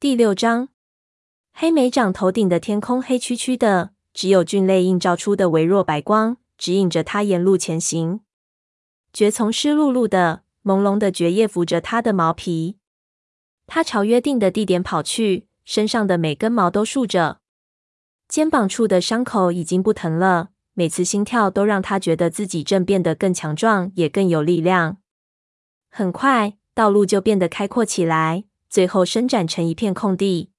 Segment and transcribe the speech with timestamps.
[0.00, 0.70] 第六章，
[1.52, 8.20] 黑莓长头顶的天空黑黢黢的，只有菌类映照出的微弱白光指引着他沿路前行。
[9.12, 12.78] 蕨丛湿漉漉的，朦胧的蕨叶拂着他的毛皮。
[13.66, 17.40] 他朝约定的地点跑去，身上的每根毛都竖着，
[18.26, 20.48] 肩膀处的伤口已经不疼了。
[20.72, 24.96] 每次心跳都让他觉得自己正变得更强壮，也更有力量。
[25.90, 28.44] 很快，道路就变得开阔起来。
[28.70, 30.52] 最后伸展成一片空地。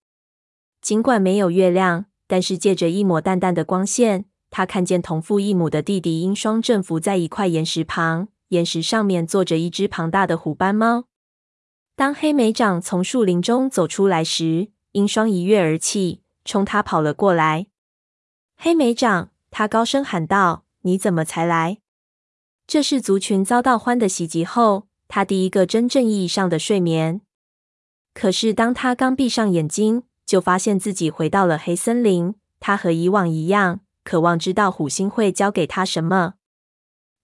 [0.82, 11.06] 尽管没有月亮，但是借着一抹淡淡的光线，他看见同父异母的弟弟鹰双正伏在一块岩石旁，岩石上面坐着一只庞大的虎斑猫。
[11.96, 17.68] 当黑莓长从树林中走出来时，鹰双一跃而起，冲他跑了过来。
[18.58, 21.78] 黑莓长，他高声喊道：“你怎么才来？”
[22.68, 27.22] 这是族群遭到獾的袭击后，他第一个真正意义上的睡眠。
[28.14, 32.36] 可是，当他刚闭上眼睛，就发现自己回到了黑森林。
[32.60, 36.34] 他和以往一样，渴望知道虎星会教给他什么。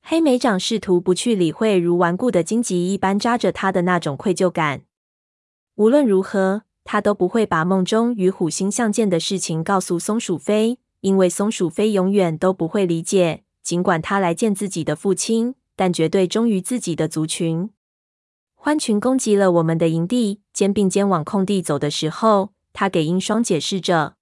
[0.01, 4.83] 黑莓长试图不去理会如顽固的荆棘一般扎着他的那种愧疚感。
[5.75, 13.43] 无论如何，他都不会把梦中与虎星相见的事情告诉松鼠飞，因为松鼠飞永远都不会理解。
[13.61, 17.69] 尽管他来见自己的父亲，但绝对忠于自己的族群。
[18.55, 24.15] 獾群攻击了我们的营地，肩并肩往空地走的时候，他给鹰双解释着。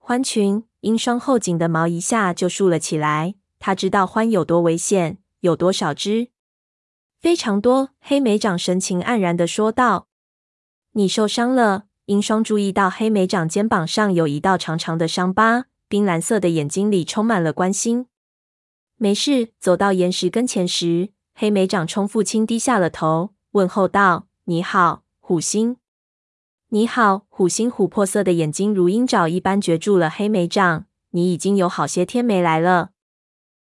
[0.00, 3.34] 獾群，鹰双后颈的毛一下就竖了起来。
[3.58, 6.28] 他知道獾有多危险，有多少只，
[7.20, 7.90] 非常多。
[8.00, 10.06] 黑莓长神情黯然的说道
[10.92, 18.06] ：“你受伤了。”鹰双注意到黑莓长肩膀上有一道长长的伤疤，冰蓝色的眼睛里充满了关心。
[18.96, 19.52] 没事。
[19.60, 23.34] 走到岩石跟前时，黑莓长冲父亲低下了头。
[23.50, 25.76] 问候道：“你好，虎星。
[26.70, 30.86] ”“你好，虎星。”琥珀色的眼睛如鹰爪一般攫住了黑莓长。
[31.14, 32.90] “你已经有好些天没来了。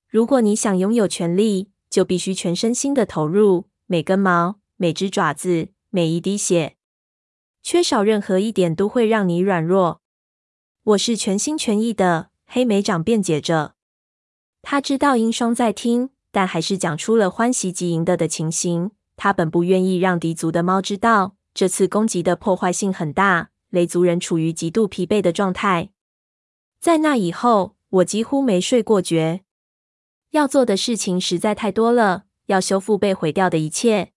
[0.08, 6.78] 如果你想拥有权力，就必须全身心的投入，每根毛、每只爪子、每一滴血，
[7.64, 10.02] 缺少任何一点都会让你软弱。
[10.84, 13.74] ”“我是全心全意的。”黑莓长辩解着。
[14.62, 18.92] 他知道鹰双在听，但还是讲出了獾袭击营的的情形。
[19.16, 25.90] 他本不愿意让敌族的猫知道，这次攻击的破坏性很大，雷族人处于极度疲惫的状态。
[26.80, 29.42] 在那以后，我几乎没睡过觉。
[30.30, 34.14] 要做的事情实在太多了，要修复被毁掉的一切。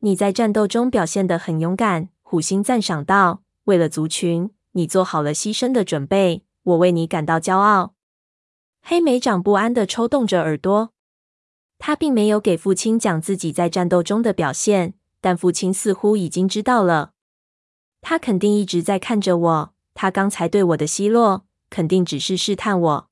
[0.00, 3.44] 你在战斗中表现得很勇敢，虎星赞赏道。
[3.66, 7.94] 为了族群，你做好了牺牲的准备，我为你感到骄傲。
[8.82, 10.92] 黑莓长不安地抽动着耳朵。
[11.78, 17.12] 他并没有给父亲讲自己在战斗中的表现，但父亲似乎已经知道了。
[18.00, 19.74] 他肯定一直在看着我。
[19.94, 23.08] 他刚才对我的奚落，肯定只是试探我。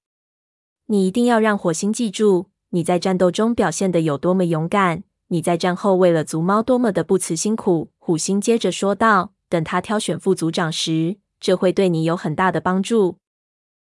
[0.86, 5.02] 你一定要让火星记住你在战斗中表现得有多么勇敢。
[5.28, 7.90] 你在战后为了族猫多么的不辞辛苦。
[7.98, 13.18] 虎星接着说道：“等他挑选副族长时，这会对你有很大的帮助。”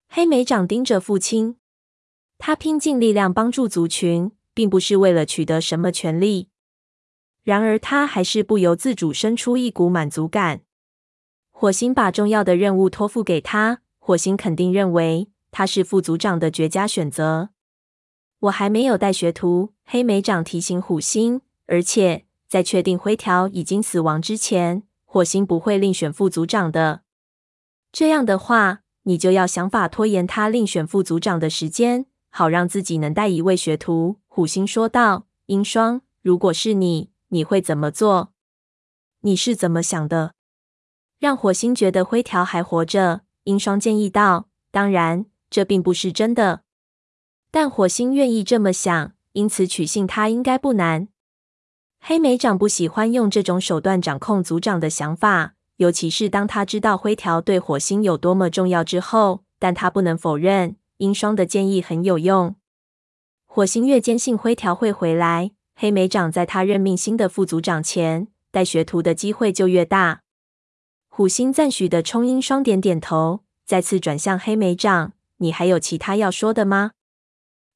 [0.09, 1.58] 黑莓长盯着父亲，
[2.40, 4.31] 他拼尽力量帮助族群。
[4.52, 6.49] 并不是为了取得什么权利，
[7.44, 10.61] 然而他还是不由自主生出一股满足感。
[11.51, 17.50] 火星把重要的任务托付给他，火星肯定认为他是副组长的绝佳选择。
[18.41, 27.01] 我还没有带学徒，黑莓长提醒虎星，而且在确定灰条已经死亡之前，火星不会另选副组长的。
[27.91, 34.17] 这样的话，你就要想法拖延他另选副组长的时间，好让自己能带一位学徒。
[34.27, 38.34] 虎星说道：“鹰双，如果是你，你会怎么做？
[39.22, 40.34] 你是怎么想的？”
[41.19, 46.62] 让火星觉得灰条还活着，英双建议道：“当然，这并不是真的，
[47.51, 51.07] 但火星愿意这么想，因此取信他应该不难。”
[52.00, 59.44] 黑莓长不喜欢用这种手段掌控族长的想法，尤其是当他知道灰条对火星有多么重要之后。
[59.62, 62.56] 但他不能否认，英双的建议很有用。
[63.45, 65.51] 火星越坚信灰条会回来，
[65.81, 70.24] 黑莓长在他任命新的副组长前带学徒的机会就越大。
[71.08, 76.92] 虎星赞许的冲英双点点头，再次转向黑莓长：“你还有其他要说的吗？”“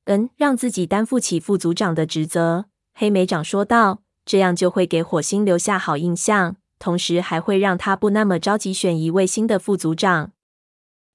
[0.03, 10.33] 嗯，让自己担负起副组长的职责。”黑莓长说道，“这样就会给火星留下好印象，同时还会让他不那么着急选一位新的副组长。”“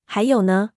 [0.08, 0.70] 还有呢？”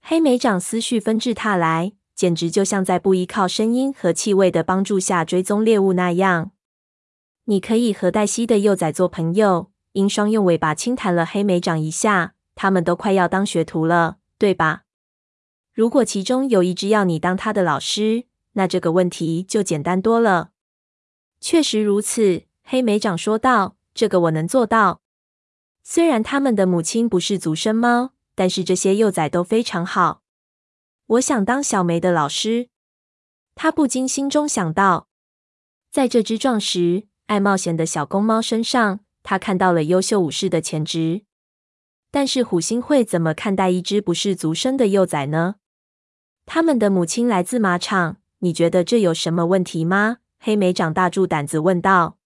[0.00, 1.94] 黑莓长思绪纷至沓来。
[2.14, 6.52] 简直就像在不依靠声音和气味的帮助下追踪猎物那样。
[7.44, 12.34] 你可以和黛西的幼崽做朋友，鹰双用尾巴轻弹了黑莓长一下。
[12.56, 14.82] 他们都快要当学徒了，对吧？
[15.72, 20.50] 如果其中有一只要你当他的老师，那这个问题就简单多了。
[21.40, 25.00] 确实如此，黑莓长说道：“这个我能做到。
[25.82, 30.22] 虽然他们的母亲不是族生猫，但是这些幼崽都非常好。
[31.14, 32.68] 我想当小梅的老师。”
[33.54, 35.08] 他不禁心中想到，
[35.90, 41.22] 在这只壮实、爱冒险的小公猫身上，他看到了优秀武士的潜质。
[42.10, 45.56] 但是虎星会怎么看待一只不是族生的幼崽呢？
[46.46, 50.18] 他们的母亲来自马场，你觉得这有什么问题吗？
[50.38, 52.18] 黑莓长大住胆子问道。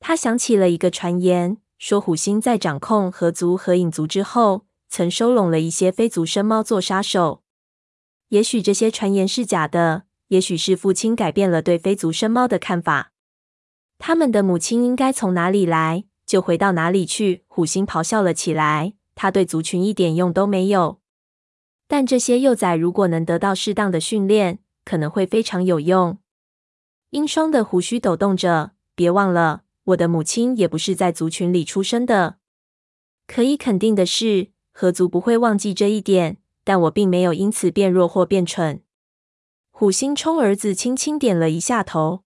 [0.00, 7.42] 他想起了一个传言，说虎星在掌控合族和影族之后，曾收拢了一些非族生猫做杀手。
[8.28, 13.12] 也许这些传言是假的，也许是父亲改变了对非族生猫的看法。
[13.98, 17.44] 他们的母亲应该从哪里来，就回到哪里去。
[17.48, 18.94] 虎星咆哮了起来。
[19.20, 21.00] 他对族群一点用都没有，
[21.88, 26.18] 但这些幼崽如果能得到适当的训练，可能会非常有用。
[27.10, 32.36] 鹰双的胡须抖动着，别忘了，我的母亲也不是在族群里出生的。
[33.26, 36.36] 可以肯定的是，合族不会忘记这一点，
[36.68, 38.82] 但我并没有因此变弱或变蠢。
[39.70, 42.24] 虎星冲儿子轻轻点了一下头。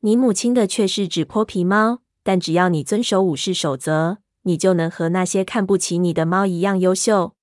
[0.00, 4.18] 你母亲的却是纸泼皮猫，但只要你遵守武士守则。
[4.42, 7.34] 你就能和那些看不起你的猫一样优秀。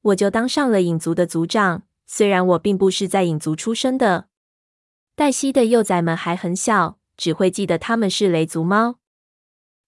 [0.00, 4.28] 我就当上了影族的族长，虽然我并不是在影族出生的。
[5.14, 9.00] 黛西的幼崽们还很小，只会记得他们是雷族猫。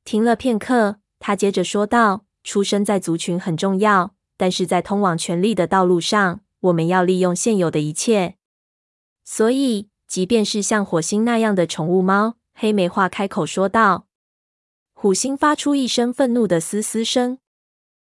[0.04, 8.36] 停了片刻，他接着说道：“出生在族群很重要，但是在通往权力的道路上，我们要利用现有的一切。
[9.24, 14.06] 所以，即便是像火星那样的宠物猫，黑莓话开口说道。”
[14.94, 17.38] 虎星发出一声愤怒的嘶嘶声。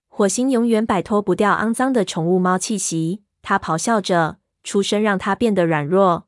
[0.07, 3.23] 火星永远摆脱不掉肮脏的宠物猫气息。
[3.41, 6.27] 他咆哮着，出声让他变得软弱。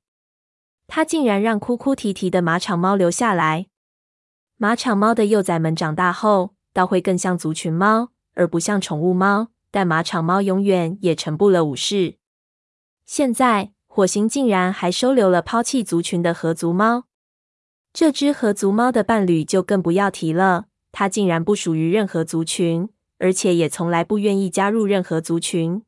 [0.88, 3.68] 他竟然让哭哭啼啼的马场猫留下来。
[4.58, 9.50] 马场猫的幼崽们长大后，倒会更像族群猫，而不像宠物猫。
[9.74, 12.18] 但马场猫永远也成不了武士。
[13.08, 17.06] 现在，火星竟然还收留了抛弃族群的合族猫。
[17.92, 22.88] 这只合族猫的伴侣就更不要提了，它竟然不属于任何族群，
[23.18, 25.82] 而且也从来不愿意加入任何族群。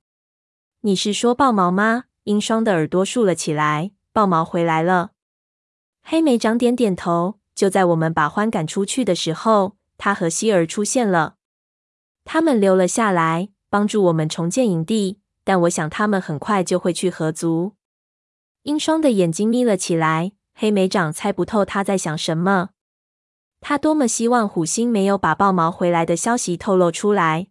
[0.82, 2.06] 你是说豹毛吗？
[2.24, 3.92] 英双的耳朵竖了起来。
[4.12, 5.12] 豹毛回来了。
[6.02, 7.40] 黑莓长点点头。
[7.54, 11.36] 就在我们把獾赶出去的时候，他和希儿出现了。
[12.26, 17.74] 他们留了下来，帮助我们重建营地，但我想他们很快就会去合族。
[18.64, 20.32] 英双的眼睛眯了起来。
[20.54, 22.70] 黑莓长猜不透他在想什么。
[23.60, 27.48] 他多么希望虎星没有把豹毛回来的消息透露出来。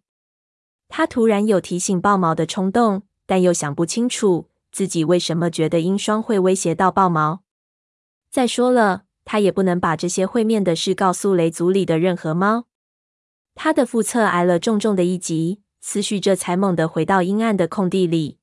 [0.87, 7.43] 他突然有提醒豹毛的冲动，但又想不清楚自己为什么觉得英双会威胁到豹毛。
[8.31, 12.65] 再说了，他也不能把这些会面的事告诉雷族里的任何猫。
[13.53, 18.39] 他的腹侧挨了重重的一击，思绪这才猛地回到阴暗的空地里。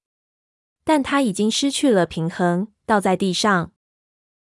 [0.85, 3.73] 但他已经失去了平衡，倒在地上。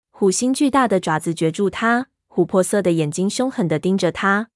[0.10, 4.50] 虎心巨大的爪子攫住他，琥珀色的眼睛凶狠地盯着他。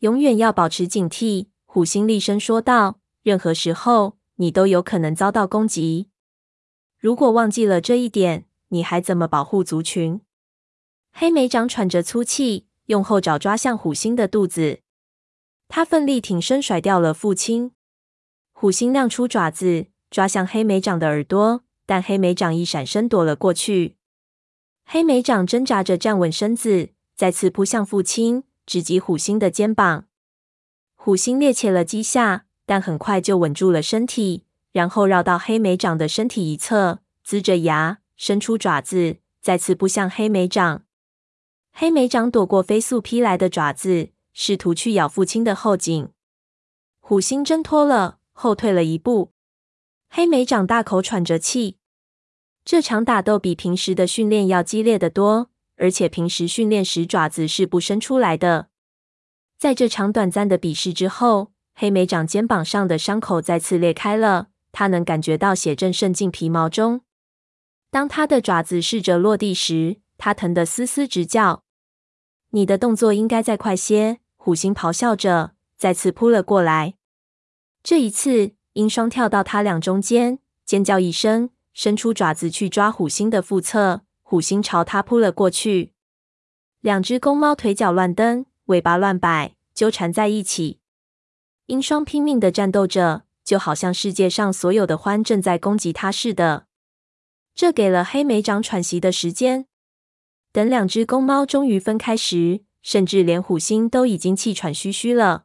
[0.00, 6.08] 永远要保持警惕，虎心厉声说道：“任何时候，你都有可能遭到攻击。
[6.98, 10.20] 如果忘记了这一点，你还怎么保护族群？”
[11.14, 14.81] 黑莓长喘着粗气，用后爪抓向虎心的肚子。
[15.74, 17.72] 他奋力挺身，甩掉了父亲。
[18.52, 23.96] 虎星亮出爪子，抓向黑莓长的耳朵，但黑莓长一闪身躲了过去。
[24.84, 30.04] 黑莓长挣扎着站稳身子，再次扑向父亲，直击虎星的肩膀。
[30.94, 40.82] 虎星趔趄了几下，但很快就稳住了身体，然后绕到黑莓长的身体一侧，龇着牙，伸出爪子，再次扑向黑莓长。
[41.72, 46.10] 黑莓长躲过飞速劈来的爪子，试图去咬父亲的后颈。
[47.00, 49.32] 虎星挣脱了，后退了一步。
[50.08, 51.78] 黑莓长大口喘着气。
[52.64, 58.68] 这场打斗比平时的训练要激烈得多，而且平时训练时爪子是不伸出来的。
[59.58, 67.02] 在这场短暂的比试之后，黑莓长肩膀上的伤口再次裂开了，他能感觉到血正渗进皮毛中。
[67.90, 71.64] 当他的爪子试着落地时，他疼得嘶嘶直叫。
[72.50, 74.20] 你的动作应该再快些！
[74.44, 76.94] 虎星咆哮着，再次扑了过来。
[77.80, 81.50] 这一次，鹰双跳到他俩中间，尖叫一声。
[81.72, 85.92] 伸出爪子去抓虎星的腹侧，虎星朝他扑了过去。
[86.80, 90.80] 两只公猫腿脚乱蹬，尾巴乱摆，纠缠在一起。
[91.66, 96.66] 鹰双拼命地战斗着，就好像世界上所有的獾正在攻击它似的。
[97.54, 99.66] 这给了黑莓长喘息的时间。
[100.50, 105.44] 等两只公猫终于分开时，甚至连虎星都已经气喘吁吁了。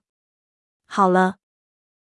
[0.85, 1.37] 好了，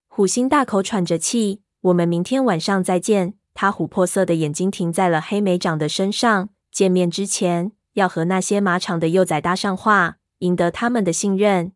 [0.06, 1.62] 虎星大口喘着气。
[1.82, 3.34] 我们明天晚上再见。
[3.54, 6.48] 他琥珀色的眼睛停在了黑莓长的身上。
[6.70, 11.72] 见面之前，要和那些马场的幼崽搭上话，赢得他们的信任。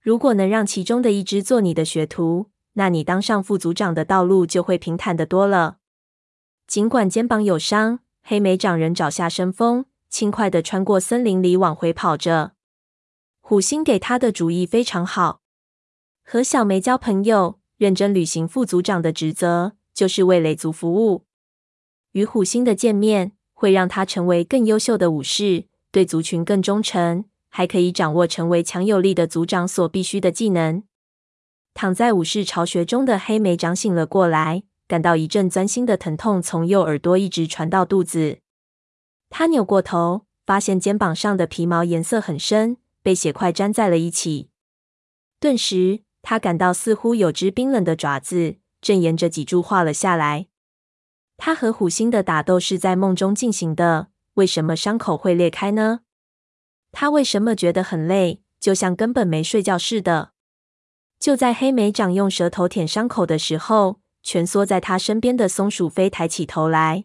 [0.00, 5.78] 如果能让其中的一只做你的学徒，那你当上副组长的道路就会平坦得多了。
[6.66, 9.84] 尽管肩膀有伤，黑莓长仍找下生风。
[10.08, 12.52] 轻快地穿过森林里往回跑着。
[13.40, 15.40] 虎星给他的主意非常好，
[16.22, 21.24] 和小梅交朋友，认真履行副组长的职责，就是为雷族服务。
[22.12, 30.82] 与虎星的见面会让他成为更优秀的武士，对族群更忠诚，还可以掌握成为强有力的族长所必须的技能。
[31.74, 38.40] 躺在武士巢穴中的黑莓长醒了过来，感到一阵钻心的疼痛从右耳朵一直传到肚子。
[39.30, 44.50] 他扭过头，发现肩膀上的皮毛颜色很深，被血块粘在了一起。
[45.38, 50.48] 顿时，他感到似乎有只冰冷的爪子正沿着脊柱画了下来。
[51.36, 56.00] 他和虎星的打斗是在梦中进行的，为什么伤口会裂开呢？
[56.90, 60.32] 他为什么觉得很累，就像根本没睡觉似的？
[61.20, 67.04] 就在黑莓长用舌头舔伤口的时候，蜷缩在他身边的松鼠飞抬起头来。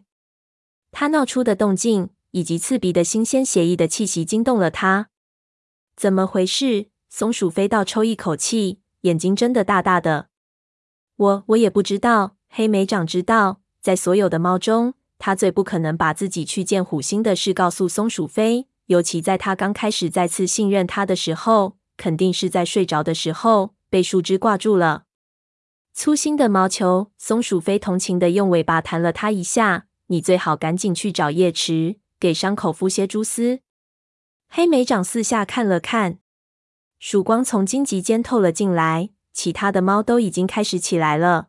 [0.90, 5.08] 他闹出的动静，以及刺鼻的新鲜血液的气息惊动了他。
[5.96, 6.88] 怎么回事？
[7.08, 10.26] 松鼠飞倒抽一口气，眼睛睁得大大的。
[11.16, 12.36] 我我也不知道。
[12.48, 18.66] 黑莓长知道，在所有的猫中，他最不可能把自己去见虎星的事告诉松鼠飞。
[18.86, 25.04] 尤其在他刚开始再次信任他的时候，肯定是在睡着的时候被树枝挂住了。
[25.92, 29.86] 粗心的毛球，松鼠飞同情的用尾巴弹了他一下。
[30.08, 33.60] 你最好赶紧去找叶池，给伤口敷些蛛丝。
[34.48, 36.20] 黑莓长四下看了看，
[36.98, 39.10] 曙光从荆棘间透了进来。
[39.34, 41.48] 其他的猫都已经开始起来了。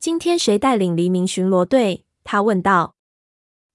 [0.00, 2.04] 今天谁带领黎明巡逻队？
[2.24, 2.96] 他问道。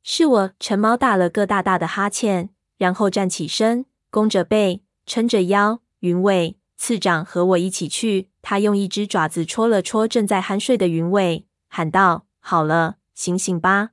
[0.04, 0.52] 是我。
[0.60, 5.80] 陈猫打了个大大的哈欠，然后站起身，弓着背，撑着腰。
[6.00, 8.28] 云尾次长和我一起去。
[8.42, 13.92] 他用一只爪子戳了戳正在酣睡的云尾，喊道：“好了。”醒醒吧！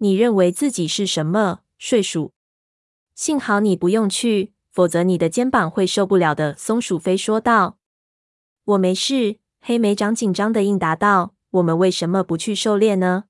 [0.00, 1.60] 你认为自己是什么？
[1.76, 2.32] 睡鼠？
[3.16, 6.54] 幸好你不用去，否则你的肩膀会受不了的。
[6.54, 7.78] 松鼠飞说道。
[8.64, 9.38] 我没事。
[9.60, 11.34] 黑莓长紧张的应答道。
[11.50, 13.24] 我们为什么不去狩猎呢？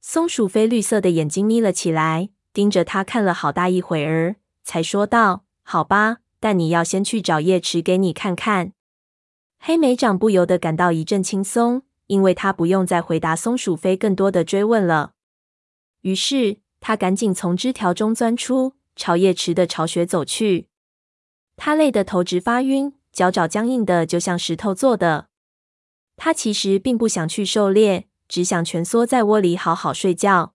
[0.00, 8.72] 松鼠飞绿色的眼睛眯了起来，盯着他看了好大一会儿，才说道：“好吧，但你要先去找叶池给你看看。”
[9.60, 11.82] 黑莓长不由得感到一阵轻松。
[12.06, 15.13] 因为他不用再回答松鼠飞更多的追问了，
[16.04, 20.68] 于是他赶紧从枝条中钻出，朝叶池的巢穴走去。
[21.56, 25.28] 他累得头直发晕，脚爪僵硬的就像石头做的。
[26.16, 30.54] 他其实并不想去狩猎，只想蜷缩在窝里好好睡觉。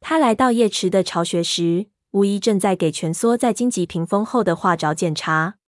[0.00, 5.58] 他来到叶池的巢穴时，巫医正在给蜷缩在荆棘屏风后的画爪检查。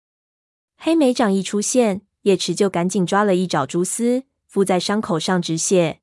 [0.79, 4.25] 黑莓掌一出现，叶池就赶紧抓了一爪蛛丝。
[4.47, 6.00] 敷在伤口上止血。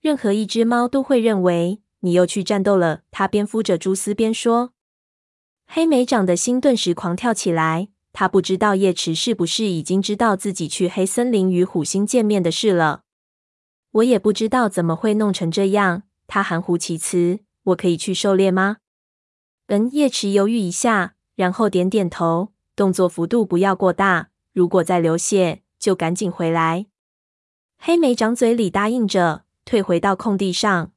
[0.00, 3.02] 任何一只猫都会认为你又去战斗了。
[3.10, 4.72] 他边敷着蛛丝边说。
[5.66, 7.88] 黑莓长的心顿时狂跳起来。
[8.12, 13.02] 他不知道叶池是不是已经知道自己去黑森林与虎星见面的事了。
[13.92, 16.02] 我也不知道怎么会弄成这样。
[16.26, 17.40] 他含糊其辞。
[17.64, 18.78] 我可以去狩猎吗？
[19.66, 24.30] 嗯，叶池犹豫一下，然后点点头，动作幅度不要过大。
[24.54, 26.86] 如果再流血，就赶紧回来。
[27.76, 30.92] 黑莓长嘴里答应着，退回到空地上。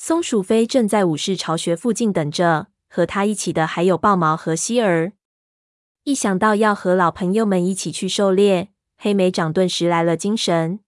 [0.00, 5.14] 松鼠飞正在武士巢穴附近等着，和他一起的还有豹毛和希儿。
[6.04, 10.78] 一想到要和老朋友们一起去狩猎，黑莓长顿时来了精神。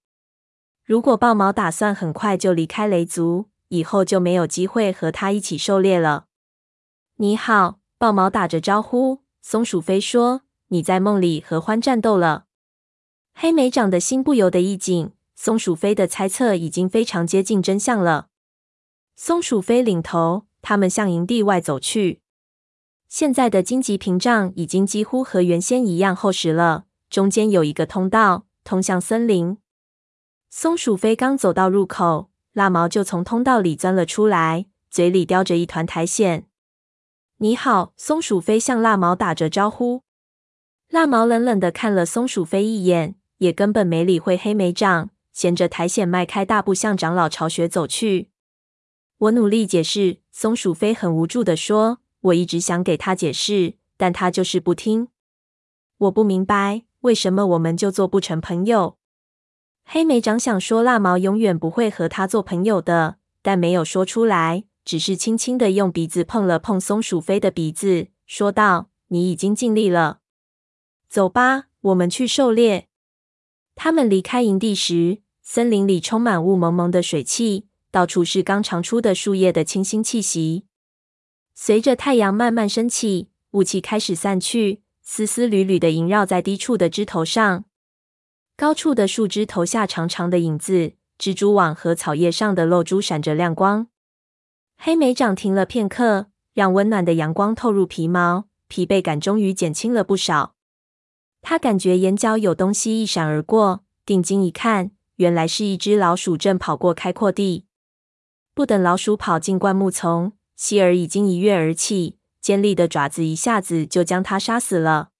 [0.85, 6.27] 如果豹毛打算很快就离开雷族，以后就没有机会和他一起狩猎了。
[7.17, 9.23] 你好，豹毛打着招呼。
[9.43, 12.45] 松鼠飞说：“你在梦里和獾战斗了。”
[13.35, 18.29] 黑莓长的心不由得一紧，松鼠飞的猜测已经非常接近真相了。
[19.23, 22.23] 松鼠飞领头，他们向营地外走去。
[23.07, 29.59] 现在的荆棘屏障已经几乎和原先一样厚实了，中间有一个通道通向森林。
[30.49, 36.45] 松鼠飞刚走到入口，蜡毛就从通道里钻了出来，嘴里叼着一团苔藓。
[37.37, 40.03] 你好。”松鼠飞向蜡毛打着招呼。
[40.89, 48.30] 蜡毛冷冷的看了松鼠飞一眼，也根本没理会黑莓长，衔着苔藓迈开大步向长老巢穴走去。
[49.21, 55.09] 我努力解释，松鼠飞很无助的说：“我一直想给他解释，但他就是不听。
[55.99, 58.97] 我不明白为什么我们就做不成朋友。”
[59.85, 70.21] 黑莓长想说蜡毛永远不会和他做朋友的，但没有说出来，只是轻轻的用鼻子碰了碰松鼠飞的鼻子，说道：“你已经尽力了。”
[71.11, 72.89] 走吧，我们去狩猎。
[73.75, 80.65] 他们离开营地时，森林里充满雾蒙蒙的水汽，到处是刚长出的树叶的清新气息。
[81.55, 87.65] 随着太阳慢慢升起，雾气开始散去，丝丝缕缕的萦绕在低处的枝头上。
[88.57, 93.89] 高处的树枝投下长长的影子，蜘蛛网和草叶上的露珠闪着亮光。
[94.79, 100.55] 黑莓长停了片刻，让温暖的阳光透入皮毛，疲惫感终于减轻了不少。
[101.43, 107.65] 他感觉眼角有东西一闪而过，定睛一看，原来是一只老鼠正跑过开阔地。
[108.55, 115.11] 不等老鼠跑进灌木丛，希尔已经一跃而起，尖利的爪子一下子就将它杀死了。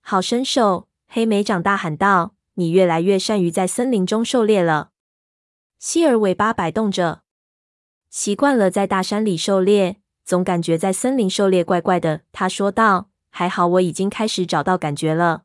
[0.00, 0.88] 好身手！
[1.06, 4.90] 黑莓长大喊道：“你越来越善于在森林中狩猎了。”
[5.78, 7.22] 希尔尾巴摆动着，
[8.10, 12.22] 习惯了在大山里狩猎，总感觉在森林狩猎怪怪的。
[12.32, 13.10] 他说道。
[13.36, 15.42] 还好，我已经开始找到感觉了。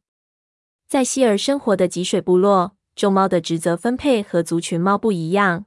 [0.88, 5.66] 在希尔生活的脊水部落，众猫的职责分配和族群猫不一样。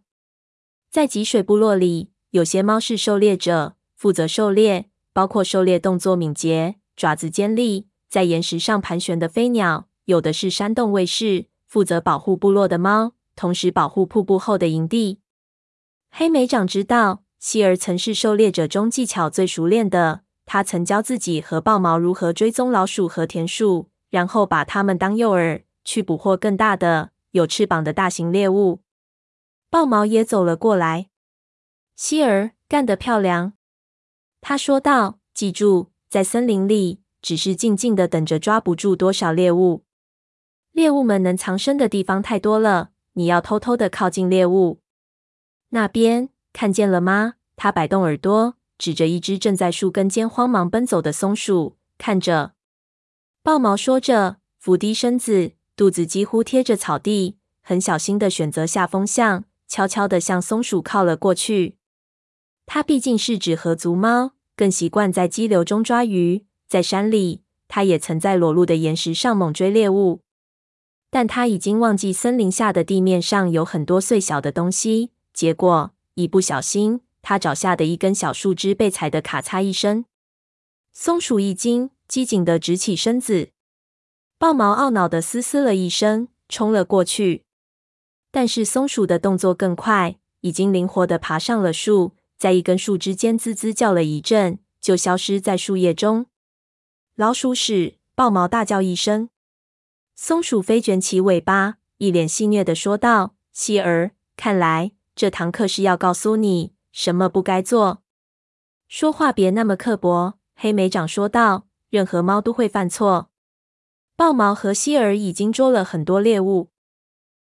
[0.92, 15.20] 在脊水部落里，有些猫是狩猎者，负责狩猎，包括狩猎动作敏捷、爪子尖利、在岩石上盘旋的飞鸟；有的是山洞卫士，负责保护部落的猫，同时保护瀑布后的营地。
[16.10, 20.20] 黑莓长知道，希儿曾是狩猎者中技巧最熟练的。
[20.44, 28.81] 他曾教自己和豹毛如何追踪老鼠和田鼠，然后把它们当诱饵，去捕获更大的有翅膀的大型猎物。
[29.72, 31.08] 豹毛也走了过来。
[31.96, 33.54] 希儿，干得漂亮！
[34.42, 39.84] 他说道：“记住，在森林里，只是静静的等着，抓不住多少猎物。
[40.72, 44.82] 猎物们能藏身的地方太多了，你要偷偷的靠近猎物。
[45.70, 48.56] 那边看见了吗？”他摆动耳朵。
[48.76, 52.52] 指着一只正在树根间慌忙奔走的松鼠，看着。
[53.42, 61.78] 豹毛说着，伏低身子，肚子几乎贴着草地，很小心的选择下风向，悄悄的向松鼠靠了过去。
[62.66, 66.44] 它毕竟是纸河族猫，更习惯在激流中抓鱼。
[66.68, 70.20] 在山里，它也曾在裸露的岩石上猛追猎物，
[71.10, 75.12] 但它已经忘记森林下的地面上有很多碎小的东西。
[75.32, 77.00] 结果一不小心。
[77.22, 80.04] 他脚下的一根小树枝被踩得咔嚓一声，
[80.92, 83.50] 松鼠一惊，机警地直起身子。
[84.38, 87.44] 豹毛懊恼地嘶嘶了一声，冲了过去。
[88.32, 96.26] 但是松鼠的动作更快，已经灵活地爬上了树，在一根树枝间吱吱叫了一阵，就消失在树叶中。
[97.14, 97.98] 老鼠屎！
[98.14, 99.28] 豹毛大叫一声。
[100.16, 108.02] 松鼠飞卷起尾巴，一脸戏谑地说道：“希儿，看来这堂课是要告诉你。”什么不该做？
[108.88, 113.30] 说话别那么刻薄。”黑莓长说道，“任何猫都会犯错。
[114.16, 116.68] 豹毛和希儿已经捉了很多猎物，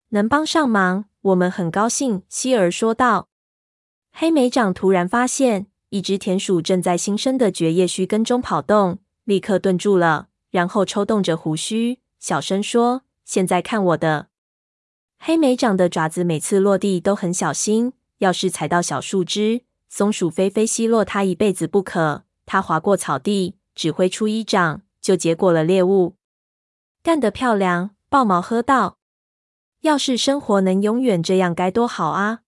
[0.10, 3.28] 能帮上忙，我们很高兴。”希儿说道。
[4.12, 14.28] 黑莓长突然发现，一只田鼠正在新生的蕨叶须根中跑动，立刻顿住了，然后抽动着胡须，小声说：“现在看我的！”
[15.20, 17.94] 黑莓长的爪子每次落地都很小心。
[18.20, 22.24] 要是踩到小树枝，松鼠非非奚落他一辈子不可。
[22.46, 26.16] 他划过草地，只挥出一掌，就结果了猎物。
[27.04, 27.92] 干得漂亮！
[28.08, 28.98] 豹毛喝道
[29.86, 32.42] ：“要是生活能永远这样，该多好啊！”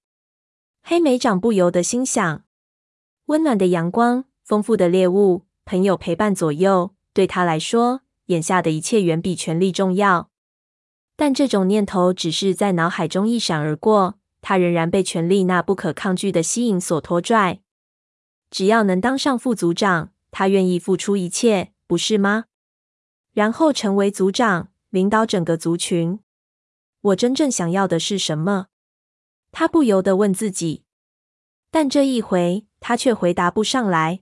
[0.81, 2.43] 黑莓长不由得心想：
[3.27, 10.29] 温暖的阳光、丰富的猎物、朋友陪伴左右，对他来说，眼下的一切远比权力重要。
[11.15, 14.15] 但这种念头只是在脑海中一闪而过。
[14.39, 17.59] 他仍然被权力那不可抗拒的吸引所拖拽。
[18.49, 22.45] 只要能当上副族长，他愿意付出一切，不是吗？
[23.33, 26.19] 然后成为族长，领导整个族群。
[27.01, 28.67] 我真正想要的是什么？
[29.51, 30.83] 他不由得问自己。
[31.71, 34.21] 但这一回，他却回答不上来。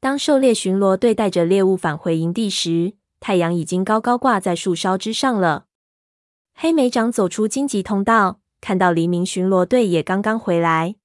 [0.00, 5.66] 当狩猎巡逻队带着猎物返回营地时，太阳已经高高挂在树梢之上了。
[6.54, 8.40] 黑莓长走出荆棘通道。
[8.60, 10.96] 看到黎明巡逻队也刚刚回来，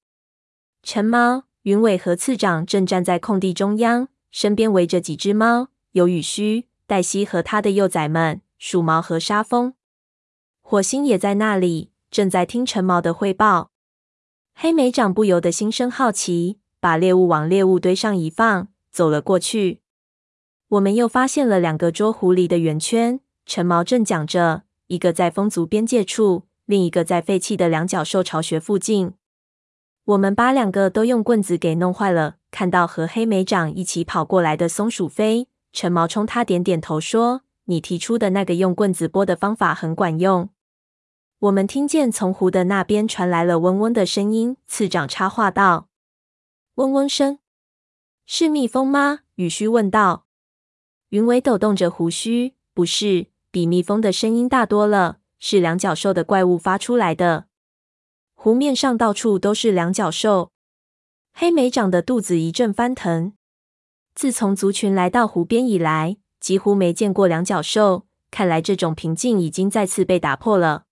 [0.81, 9.75] 橙猫、云尾和次长正站在空地中央，身边围着几只猫，有羽须、黛西和他的幼崽们，鼠毛和沙蜂。
[10.73, 13.69] 火星也在那里，正在听陈毛的汇报。
[14.55, 19.81] 黑莓长不由得心生好奇，把猎物往猎物堆上一放，走了过去。
[20.69, 23.19] 我们又发现了两个捉狐狸的圆圈。
[23.45, 29.13] 陈毛正讲着，一个在风族边界处，另一个在废弃的两角兽巢穴附近。
[30.05, 32.37] 我们把两个都用棍子给弄坏了。
[32.49, 40.49] 看到和黑莓长一起跑过来的松鼠飞，陈毛冲他点点头说：“你提出的那个用棍子拨的方法很管用。”
[41.43, 44.55] 我们听见从湖的那边传来了嗡嗡的声音。
[44.65, 45.89] 次长插话道
[46.75, 47.39] ：“嗡嗡声，
[48.25, 50.25] 是蜜蜂吗？”羽须问道。
[51.09, 57.47] 云尾抖动着胡须：“不是，比蜜蜂的声音大多了，是两角兽的怪物发出来的。”
[58.35, 60.49] 湖面上到处都是两角兽，
[61.33, 63.33] 黑莓长的肚子一阵翻腾。
[64.15, 68.05] 自从族群来到湖边以来，几乎没见过两角兽。
[68.31, 70.85] 看来这种平静已经再次被打破了。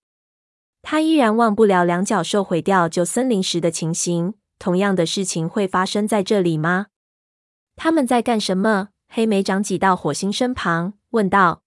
[0.82, 4.34] 他依然忘不了两角兽毁掉旧森林时的情形。
[4.60, 6.88] 同样的事情会发生在这里吗？
[7.76, 8.90] 他们在干什么？
[9.08, 11.64] 黑莓长挤到火星身旁，问道。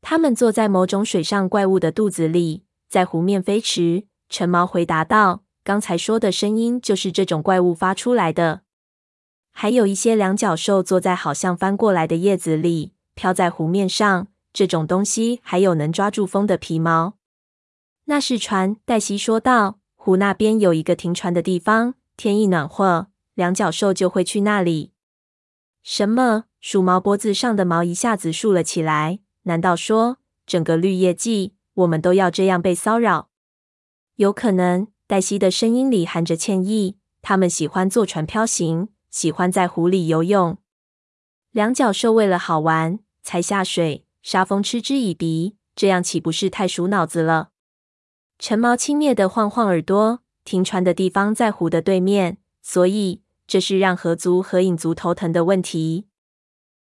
[0.00, 4.04] 他们坐在某种水上怪物的肚子里，在湖面飞驰。
[4.28, 8.62] 陈毛回答道：“刚才说的声音就是这种怪物发出来的。
[9.52, 14.28] 还有一些两角兽坐在好像翻过来的叶子里，飘在湖面上。
[14.52, 17.14] 这种东西还有能抓住风的皮毛。
[18.04, 24.92] 那是船。”黛西说道：“湖那边有一个停船的地方，天一暖和，两脚兽就会去那里。”
[25.82, 26.44] 什么？
[26.60, 29.20] 鼠毛脖子上的毛一下子竖了起来。
[29.42, 33.28] 难道说整个绿叶季我们都要这样被骚扰？
[34.16, 36.96] 有可能，黛西的声音里含着歉意。
[37.20, 40.56] 他们喜欢坐船漂行，喜欢在湖里游泳。
[41.50, 47.50] 两脚兽为了好玩才下水，沙风嗤之以鼻，这样岂不是太鼠脑子了？
[48.46, 56.08] 陈毛轻蔑地晃晃耳朵，停船的地方在湖的对面，所以这是让河族和影族头疼的问题。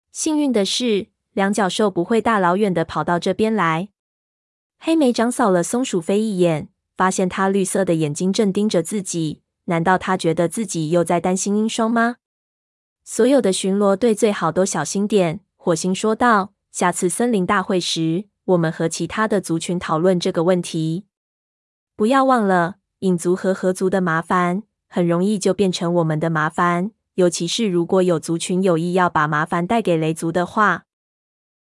[0.09, 3.89] 幸运的是，两角兽不会大老远地跑到这边来。
[4.77, 6.69] 黑莓长扫了松鼠飞一眼。
[6.95, 12.15] 发现他绿色的眼睛正盯着自己，难道他觉得自己又在担心鹰双吗？
[13.03, 16.53] 所有的巡逻队最好都小心点，火星说道。
[16.71, 21.03] 下次森林大会时，我们和其他的族群讨论这个问题。
[21.99, 30.85] 不要忘了，影族和合族的麻烦很容易就变成我们的麻烦，尤其是如果有族群有意要把麻烦带给雷族的话。